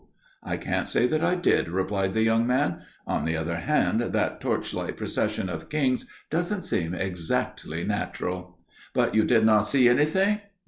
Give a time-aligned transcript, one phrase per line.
[0.41, 2.81] "I can't say that I did," replied the young man.
[3.05, 8.57] "On the other hand that torch light procession of kings doesn't seem exactly natural."
[8.95, 10.41] "But you did not see anything!